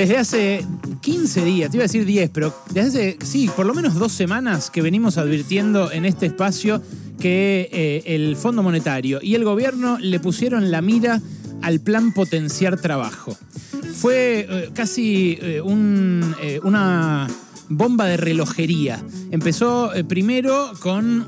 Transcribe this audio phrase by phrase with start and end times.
[0.00, 0.66] Desde hace
[1.02, 4.12] 15 días, te iba a decir 10, pero desde hace, sí, por lo menos dos
[4.12, 6.82] semanas que venimos advirtiendo en este espacio
[7.18, 11.20] que eh, el Fondo Monetario y el gobierno le pusieron la mira
[11.60, 13.36] al plan potenciar trabajo.
[13.92, 17.28] Fue eh, casi eh, un, una
[17.70, 19.02] bomba de relojería.
[19.30, 21.24] Empezó eh, primero con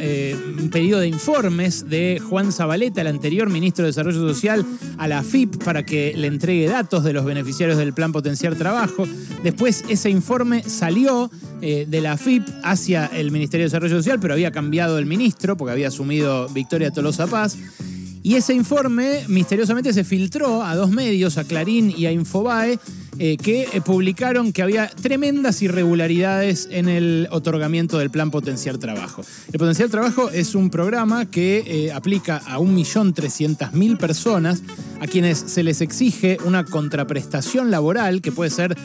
[0.00, 4.64] eh, un pedido de informes de Juan Zabaleta, el anterior ministro de Desarrollo Social,
[4.96, 9.06] a la AFIP para que le entregue datos de los beneficiarios del plan Potenciar Trabajo.
[9.42, 11.30] Después ese informe salió
[11.60, 15.56] eh, de la AFIP hacia el Ministerio de Desarrollo Social, pero había cambiado el ministro
[15.56, 17.58] porque había asumido Victoria Tolosa Paz.
[18.22, 22.78] Y ese informe misteriosamente se filtró a dos medios, a Clarín y a Infobae,
[23.18, 29.22] eh, que eh, publicaron que había tremendas irregularidades en el otorgamiento del Plan Potenciar Trabajo.
[29.52, 34.62] El Potenciar Trabajo es un programa que eh, aplica a 1.300.000 personas
[35.00, 38.76] a quienes se les exige una contraprestación laboral, que puede ser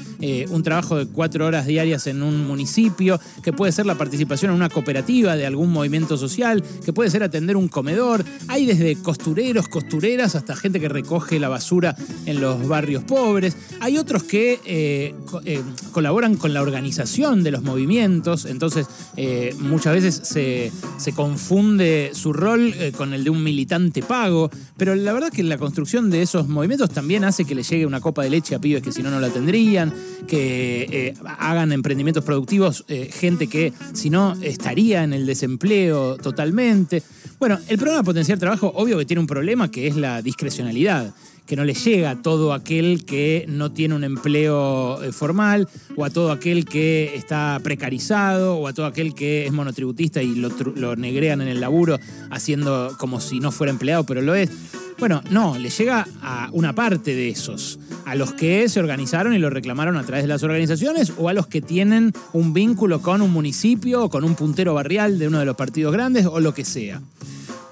[0.50, 4.58] un trabajo de cuatro horas diarias en un municipio, que puede ser la participación en
[4.58, 8.26] una cooperativa de algún movimiento social, que puede ser atender un comedor.
[8.50, 11.96] Hay desde costureros, costureras, hasta gente que recoge la basura
[12.26, 13.56] en los barrios pobres.
[13.80, 15.14] Hay otros que eh,
[15.46, 20.72] eh, colaboran con la organización de los movimientos, entonces eh, muchas veces se,
[21.14, 26.10] confunde su rol con el de un militante pago, pero la verdad que la construcción
[26.12, 28.92] de esos movimientos también hace que le llegue una copa de leche a pibes que
[28.92, 29.92] si no no la tendrían,
[30.28, 37.02] que hagan emprendimientos productivos gente que si no estaría en el desempleo totalmente.
[37.40, 41.14] Bueno, el programa Potenciar Trabajo, obvio que tiene un problema que es la discrecionalidad
[41.50, 46.06] que no le llega a todo aquel que no tiene un empleo eh, formal, o
[46.06, 50.96] a todo aquel que está precarizado, o a todo aquel que es monotributista y lo,
[50.96, 51.98] negrean en el laburo
[52.30, 54.52] haciendo como si no fuera empleado, pero lo es.
[55.00, 59.40] Bueno, no, le llega a una parte de esos, a los que se organizaron y
[59.40, 63.24] lo reclamaron a través de las organizaciones o a los que tienen un vínculo con
[63.24, 66.54] un municipio o con un puntero barrial de uno de los partidos grandes o lo
[66.54, 67.02] que sea.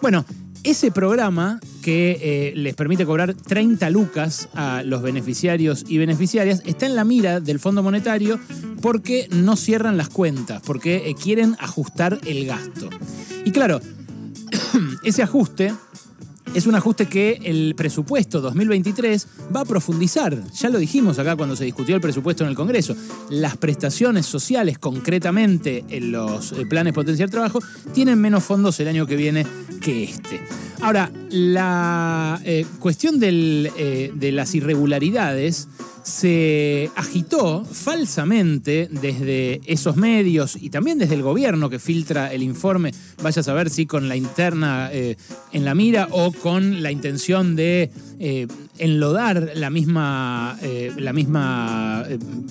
[0.02, 0.26] Bueno,
[0.64, 6.86] ese programa que eh, les permite cobrar 30 lucas a los beneficiarios y beneficiarias está
[6.86, 8.40] en la mira del Fondo Monetario
[8.82, 12.90] porque no cierran las cuentas, porque eh, quieren ajustar el gasto.
[13.46, 13.80] Y claro,
[15.04, 15.74] ese ajuste
[16.54, 20.42] es un ajuste que el presupuesto 2023 va a profundizar.
[20.54, 22.96] Ya lo dijimos acá cuando se discutió el presupuesto en el Congreso.
[23.30, 27.60] Las prestaciones sociales, concretamente en los eh, planes potenciar trabajo,
[27.94, 29.46] tienen menos fondos el año que viene
[29.82, 30.42] que este.
[30.82, 35.68] Ahora, la eh, cuestión eh, de las irregularidades
[36.08, 42.94] se agitó falsamente desde esos medios y también desde el gobierno que filtra el informe,
[43.22, 45.18] vaya a saber si con la interna eh,
[45.52, 48.48] en la mira o con la intención de eh,
[48.80, 52.06] enlodar la misma, eh, la misma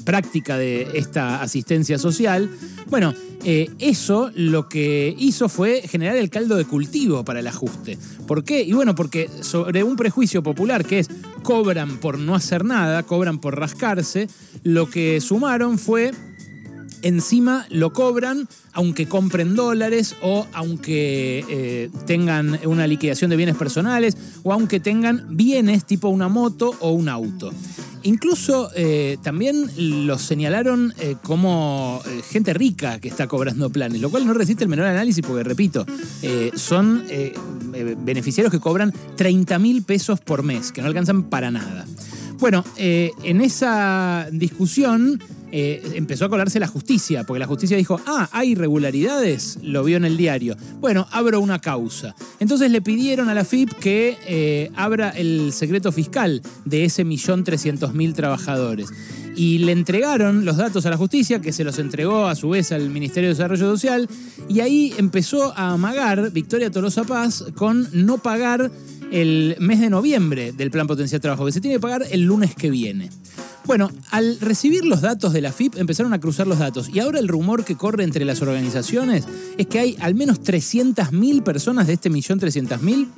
[0.04, 2.50] práctica de esta asistencia social.
[2.88, 3.14] Bueno,
[3.44, 7.97] eso lo que hizo fue generar el caldo de cultivo para el ajuste.
[8.26, 8.62] ¿Por qué?
[8.62, 11.09] Y bueno, porque sobre un prejuicio popular que es
[11.44, 14.28] cobran por no hacer nada, cobran por rascarse,
[14.65, 16.10] lo que sumaron fue
[17.03, 24.17] encima lo cobran aunque compren dólares o aunque eh, tengan una liquidación de bienes personales
[24.43, 27.51] o aunque tengan bienes tipo una moto o un auto.
[28.03, 34.27] Incluso eh, también los señalaron eh, como gente rica que está cobrando planes, lo cual
[34.27, 35.84] no resiste el menor análisis porque, repito,
[36.55, 37.05] son
[38.05, 41.84] beneficiarios que cobran 30 mil pesos por mes, que no alcanzan para nada.
[42.39, 45.21] Bueno, en esa discusión
[45.59, 49.97] eh, empezó a colarse la justicia, porque la justicia dijo, ah, hay irregularidades, lo vio
[49.97, 50.55] en el diario.
[50.81, 52.15] Bueno, abro una causa.
[52.41, 57.43] Entonces le pidieron a la FIP que eh, abra el secreto fiscal de ese millón
[57.43, 58.91] trescientos mil trabajadores.
[59.34, 62.71] Y le entregaron los datos a la justicia, que se los entregó a su vez
[62.71, 64.11] al Ministerio de Desarrollo Social,
[64.50, 68.71] y ahí empezó a amagar Victoria Tolosa Paz con no pagar
[69.11, 72.55] el mes de noviembre del Plan Potencial Trabajo, que se tiene que pagar el lunes
[72.55, 73.09] que viene.
[73.66, 77.18] Bueno, al recibir los datos de la FIP empezaron a cruzar los datos y ahora
[77.18, 79.24] el rumor que corre entre las organizaciones
[79.59, 83.09] es que hay al menos 300.000 personas de este millón 300.000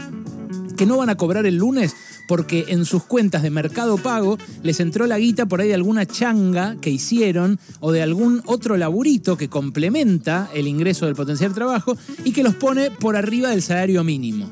[0.74, 1.94] que no van a cobrar el lunes
[2.26, 6.06] porque en sus cuentas de mercado pago les entró la guita por ahí de alguna
[6.06, 11.94] changa que hicieron o de algún otro laburito que complementa el ingreso del potencial trabajo
[12.24, 14.50] y que los pone por arriba del salario mínimo.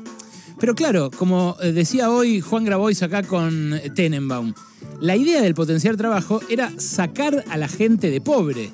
[0.59, 4.53] Pero claro, como eh, decía hoy Juan Grabois acá con Tenenbaum,
[4.99, 8.71] la idea del potenciar trabajo era sacar a la gente de pobre,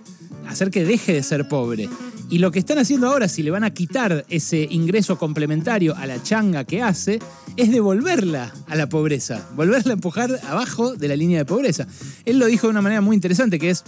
[0.47, 1.89] hacer que deje de ser pobre.
[2.29, 6.07] Y lo que están haciendo ahora, si le van a quitar ese ingreso complementario a
[6.07, 7.19] la changa que hace,
[7.57, 11.85] es devolverla a la pobreza, volverla a empujar abajo de la línea de pobreza.
[12.25, 13.83] Él lo dijo de una manera muy interesante, que es,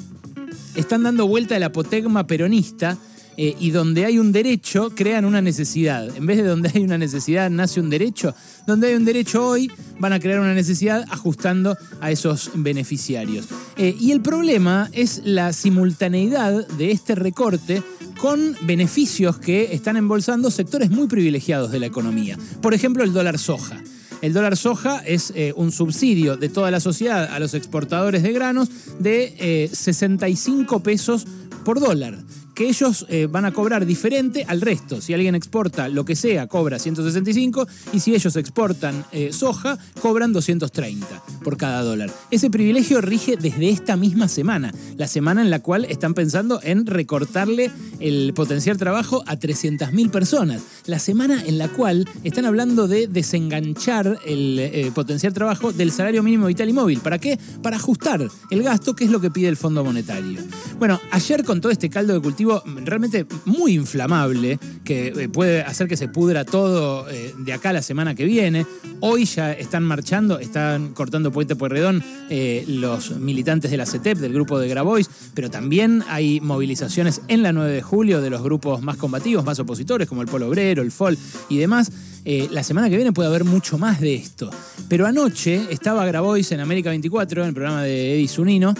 [0.75, 2.97] están dando vuelta el apotegma peronista
[3.37, 6.15] eh, y donde hay un derecho crean una necesidad.
[6.15, 8.33] En vez de donde hay una necesidad nace un derecho,
[8.65, 13.47] donde hay un derecho hoy van a crear una necesidad ajustando a esos beneficiarios.
[13.77, 17.83] Eh, y el problema es la simultaneidad de este recorte
[18.19, 22.37] con beneficios que están embolsando sectores muy privilegiados de la economía.
[22.61, 23.81] Por ejemplo, el dólar soja.
[24.21, 28.31] El dólar soja es eh, un subsidio de toda la sociedad a los exportadores de
[28.31, 31.27] granos de 65 pesos
[31.65, 32.23] por dólar
[32.55, 35.01] que ellos eh, van a cobrar diferente al resto.
[35.01, 40.33] Si alguien exporta lo que sea, cobra 165 y si ellos exportan eh, soja, cobran
[40.33, 42.09] 230 por cada dólar.
[42.31, 46.87] Ese privilegio rige desde esta misma semana, la semana en la cual están pensando en
[46.87, 53.07] recortarle el potencial trabajo a 300.000 personas, la semana en la cual están hablando de
[53.07, 56.99] desenganchar el eh, potencial trabajo del salario mínimo vital y móvil.
[56.99, 57.37] ¿Para qué?
[57.61, 60.39] Para ajustar el gasto, que es lo que pide el Fondo Monetario.
[60.79, 65.87] Bueno, ayer con todo este caldo de cultivo, realmente muy inflamable que eh, puede hacer
[65.87, 68.65] que se pudra todo eh, de acá la semana que viene.
[68.99, 74.33] Hoy ya están marchando, están cortando Puente Pueyrredón eh, los militantes de la CETEP, del
[74.33, 78.81] grupo de Grabois, pero también hay movilizaciones en la 9 de julio de los grupos
[78.81, 81.17] más combativos, más opositores, como el Polo Obrero, el FOL
[81.49, 81.91] y demás.
[82.25, 84.49] la semana que viene puede haber mucho más de esto.
[84.87, 88.73] Pero anoche estaba Grabois en América 24, en el programa de Eddie Zunino,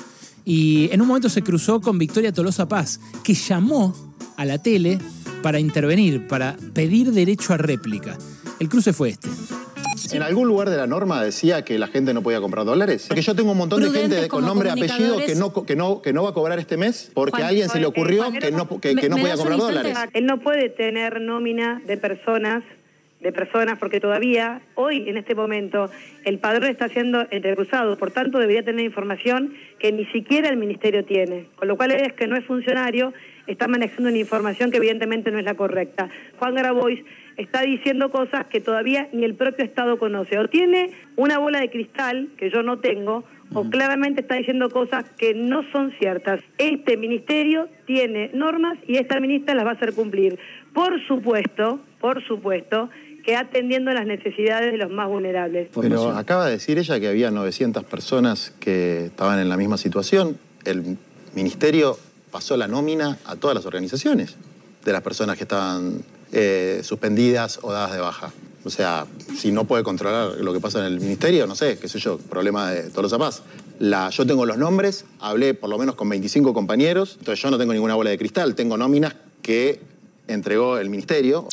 [0.46, 3.94] y en un momento se cruzó con Victoria Tolosa Paz, que llamó
[4.38, 5.00] a la tele
[5.42, 8.18] para intervenir, para pedir derecho a réplica.
[8.60, 9.30] El cruce fue este.
[10.16, 13.06] ¿En algún lugar de la norma decía que la gente no podía comprar dólares?
[13.08, 16.02] Porque yo tengo un montón de gente con nombre y apellido que no, que, no,
[16.02, 18.68] que no va a cobrar este mes porque a alguien se le ocurrió que no,
[18.80, 19.98] que, no podía comprar dólares.
[20.14, 22.64] Él no puede tener nómina de personas
[23.26, 25.90] de personas, porque todavía, hoy, en este momento,
[26.26, 31.04] el padrón está siendo entrecruzado, por tanto debería tener información que ni siquiera el Ministerio
[31.06, 33.14] tiene, con lo cual es que no es funcionario,
[33.48, 36.08] está manejando una información que evidentemente no es la correcta.
[36.38, 37.04] Juan Grabois
[37.38, 41.70] está diciendo cosas que todavía ni el propio Estado conoce, o tiene una bola de
[41.70, 43.24] cristal, que yo no tengo,
[43.54, 46.42] o claramente está diciendo cosas que no son ciertas.
[46.58, 50.40] Este ministerio tiene normas y esta ministra las va a hacer cumplir.
[50.74, 52.90] Por supuesto, por supuesto,
[53.24, 55.70] que atendiendo las necesidades de los más vulnerables.
[55.80, 60.38] Pero acaba de decir ella que había 900 personas que estaban en la misma situación.
[60.64, 60.98] El
[61.34, 61.98] ministerio
[62.31, 64.38] pasó la nómina a todas las organizaciones
[64.84, 68.31] de las personas que estaban eh, suspendidas o dadas de baja.
[68.63, 69.06] O sea,
[69.38, 72.18] si no puede controlar lo que pasa en el ministerio, no sé, qué sé yo,
[72.18, 73.44] problema de Tolosa Paz.
[73.77, 77.57] La, yo tengo los nombres, hablé por lo menos con 25 compañeros, entonces yo no
[77.57, 79.81] tengo ninguna bola de cristal, tengo nóminas que
[80.27, 81.48] entregó el ministerio.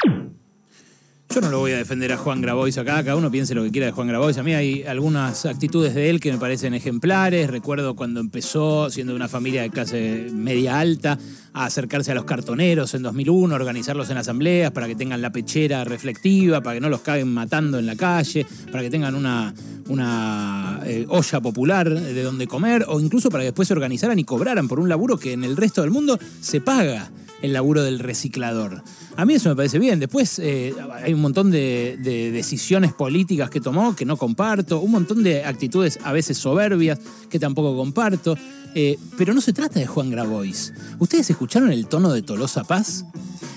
[1.32, 3.70] Yo no lo voy a defender a Juan Grabois acá, cada uno piense lo que
[3.70, 4.36] quiera de Juan Grabois.
[4.36, 7.48] A mí hay algunas actitudes de él que me parecen ejemplares.
[7.48, 11.18] Recuerdo cuando empezó, siendo de una familia de clase media alta,
[11.54, 15.84] a acercarse a los cartoneros en 2001, organizarlos en asambleas para que tengan la pechera
[15.84, 19.54] reflectiva, para que no los caguen matando en la calle, para que tengan una,
[19.88, 24.24] una eh, olla popular de donde comer, o incluso para que después se organizaran y
[24.24, 27.10] cobraran por un laburo que en el resto del mundo se paga
[27.42, 28.82] el laburo del reciclador.
[29.16, 30.00] A mí eso me parece bien.
[30.00, 31.98] Después eh, hay un montón de,
[32.32, 36.98] decisiones políticas que tomó que no comparto, un montón de actitudes a veces soberbias
[37.28, 38.36] que tampoco comparto.
[38.74, 40.72] Eh, pero no se trata de Juan Grabois.
[40.98, 43.04] ¿Ustedes escucharon el tono de Tolosa Paz?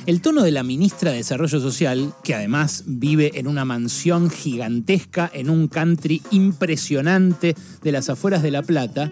[0.05, 5.31] El tono de la ministra de Desarrollo Social, que además vive en una mansión gigantesca,
[5.33, 9.11] en un country impresionante de las afueras de La Plata,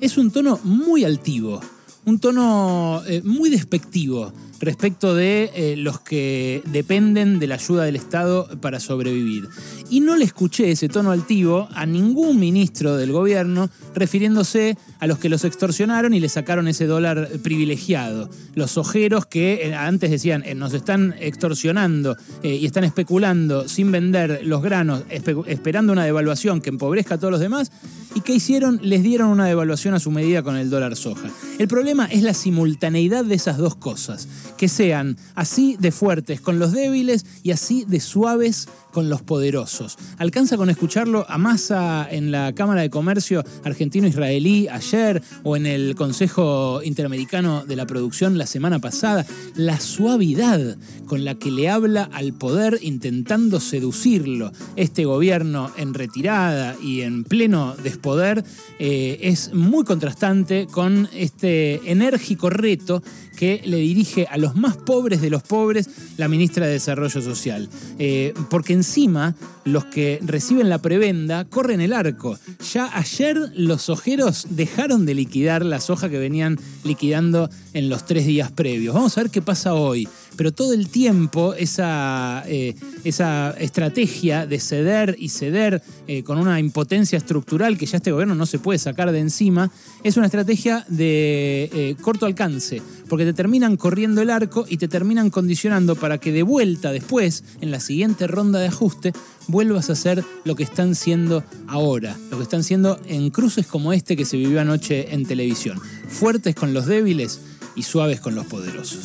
[0.00, 1.60] es un tono muy altivo,
[2.04, 4.32] un tono eh, muy despectivo
[4.62, 9.48] respecto de eh, los que dependen de la ayuda del Estado para sobrevivir.
[9.90, 15.18] Y no le escuché ese tono altivo a ningún ministro del gobierno refiriéndose a los
[15.18, 18.30] que los extorsionaron y le sacaron ese dólar privilegiado.
[18.54, 24.40] Los ojeros que eh, antes decían, eh, nos están extorsionando y están especulando sin vender
[24.44, 27.72] los granos, esperando una devaluación que empobrezca a todos los demás.
[28.14, 28.78] ¿Y qué hicieron?
[28.82, 31.30] Les dieron una devaluación a su medida con el dólar soja.
[31.58, 36.58] El problema es la simultaneidad de esas dos cosas que sean así de fuertes con
[36.58, 39.96] los débiles y así de suaves con los poderosos.
[40.18, 45.94] Alcanza con escucharlo a Massa en la Cámara de Comercio argentino-israelí ayer o en el
[45.94, 52.08] Consejo Interamericano de la Producción la semana pasada, la suavidad con la que le habla
[52.12, 54.52] al poder intentando seducirlo.
[54.76, 58.44] Este gobierno en retirada y en pleno despoder
[58.78, 63.02] eh, es muy contrastante con este enérgico reto
[63.36, 67.68] que le dirige al los más pobres de los pobres la ministra de Desarrollo Social.
[67.98, 69.34] Eh, porque encima
[69.64, 72.38] los que reciben la prebenda corren el arco.
[72.72, 78.26] Ya ayer los ojeros dejaron de liquidar la soja que venían liquidando en los tres
[78.26, 78.94] días previos.
[78.94, 80.08] Vamos a ver qué pasa hoy.
[80.36, 82.74] Pero todo el tiempo esa, eh,
[83.04, 88.34] esa estrategia de ceder y ceder eh, con una impotencia estructural que ya este gobierno
[88.34, 89.70] no se puede sacar de encima,
[90.02, 94.88] es una estrategia de eh, corto alcance, porque te terminan corriendo el arco y te
[94.88, 99.12] terminan condicionando para que de vuelta después, en la siguiente ronda de ajuste,
[99.48, 103.92] vuelvas a hacer lo que están siendo ahora, lo que están siendo en cruces como
[103.92, 107.40] este que se vivió anoche en televisión, fuertes con los débiles
[107.74, 109.04] y suaves con los poderosos.